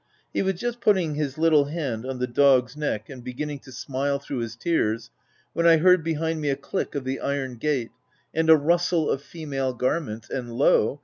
[0.33, 4.17] He was just putting his little hand on the dog's neck and beginning to smile
[4.17, 5.11] through his tears,
[5.53, 7.91] when I heard, behind me, a click of the iron gate
[8.33, 10.99] and a rustle of female garments, and lo